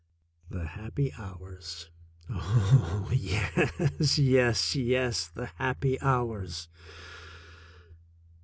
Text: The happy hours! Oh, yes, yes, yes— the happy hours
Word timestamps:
The 0.49 0.65
happy 0.65 1.13
hours! 1.15 1.91
Oh, 2.27 3.11
yes, 3.13 4.17
yes, 4.17 4.75
yes— 4.75 5.27
the 5.35 5.45
happy 5.45 6.01
hours 6.01 6.69